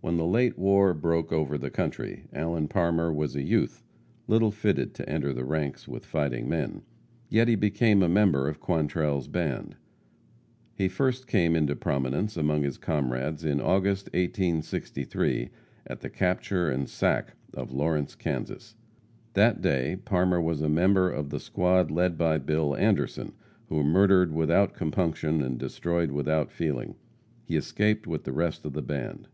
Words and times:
When 0.00 0.16
the 0.16 0.24
late 0.24 0.56
war 0.56 0.94
broke 0.94 1.32
over 1.32 1.58
the 1.58 1.70
country, 1.72 2.28
Allen 2.32 2.68
Parmer 2.68 3.12
was 3.12 3.34
a 3.34 3.42
youth, 3.42 3.82
little 4.28 4.52
fitted 4.52 4.94
to 4.94 5.08
enter 5.10 5.32
the 5.32 5.44
ranks 5.44 5.88
with 5.88 6.06
fighting 6.06 6.48
men. 6.48 6.82
Yet 7.28 7.48
he 7.48 7.56
became 7.56 8.00
a 8.04 8.08
member 8.08 8.46
of 8.48 8.60
Quantrell's 8.60 9.26
band. 9.26 9.74
He 10.76 10.86
first 10.86 11.26
came 11.26 11.56
into 11.56 11.74
prominence 11.74 12.36
among 12.36 12.62
his 12.62 12.78
comrades 12.78 13.44
in 13.44 13.60
August, 13.60 14.04
1863, 14.12 15.50
at 15.88 15.98
the 15.98 16.10
capture 16.10 16.70
and 16.70 16.88
sack 16.88 17.34
of 17.52 17.72
Lawrence, 17.72 18.14
Kansas. 18.14 18.76
That 19.32 19.60
day 19.60 19.98
Parmer 20.04 20.40
was 20.40 20.62
a 20.62 20.68
member 20.68 21.10
of 21.10 21.30
the 21.30 21.40
squad 21.40 21.90
led 21.90 22.16
by 22.16 22.38
Bill 22.38 22.76
Anderson, 22.76 23.32
who 23.68 23.82
murdered 23.82 24.30
without 24.32 24.74
compunction 24.74 25.42
and 25.42 25.58
destroyed 25.58 26.12
without 26.12 26.52
feeling. 26.52 26.94
He 27.42 27.56
escaped 27.56 28.06
with 28.06 28.22
the 28.22 28.32
rest 28.32 28.64
of 28.64 28.72
the 28.72 28.82
band. 28.82 29.26